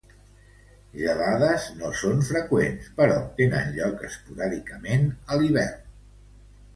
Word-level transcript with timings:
Gelades 0.99 1.65
no 1.81 1.91
són 1.99 2.23
freqüents, 2.29 2.87
però 3.01 3.17
tenen 3.41 3.69
lloc 3.75 4.01
esporàdicament 4.07 5.05
a 5.11 5.39
l'hivern. 5.43 5.85